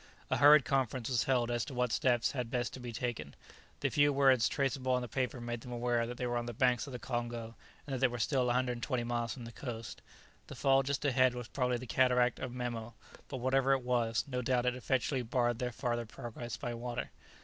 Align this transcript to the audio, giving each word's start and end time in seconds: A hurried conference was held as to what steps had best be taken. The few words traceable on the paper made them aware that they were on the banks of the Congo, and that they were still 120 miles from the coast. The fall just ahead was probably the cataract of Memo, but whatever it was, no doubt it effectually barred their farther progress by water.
A 0.31 0.37
hurried 0.37 0.65
conference 0.65 1.09
was 1.09 1.25
held 1.25 1.51
as 1.51 1.63
to 1.65 1.75
what 1.75 1.91
steps 1.91 2.31
had 2.31 2.49
best 2.49 2.81
be 2.81 2.91
taken. 2.91 3.35
The 3.81 3.89
few 3.91 4.11
words 4.11 4.49
traceable 4.49 4.93
on 4.93 5.03
the 5.03 5.07
paper 5.07 5.39
made 5.39 5.61
them 5.61 5.71
aware 5.71 6.07
that 6.07 6.17
they 6.17 6.25
were 6.25 6.37
on 6.37 6.47
the 6.47 6.55
banks 6.55 6.87
of 6.87 6.93
the 6.93 6.97
Congo, 6.97 7.53
and 7.85 7.93
that 7.93 7.99
they 7.99 8.07
were 8.07 8.17
still 8.17 8.47
120 8.47 9.03
miles 9.03 9.35
from 9.35 9.45
the 9.45 9.51
coast. 9.51 10.01
The 10.47 10.55
fall 10.55 10.81
just 10.81 11.05
ahead 11.05 11.35
was 11.35 11.49
probably 11.49 11.77
the 11.77 11.85
cataract 11.85 12.39
of 12.39 12.51
Memo, 12.51 12.95
but 13.27 13.37
whatever 13.37 13.73
it 13.73 13.83
was, 13.83 14.23
no 14.27 14.41
doubt 14.41 14.65
it 14.65 14.73
effectually 14.75 15.21
barred 15.21 15.59
their 15.59 15.71
farther 15.71 16.07
progress 16.07 16.57
by 16.57 16.73
water. 16.73 17.11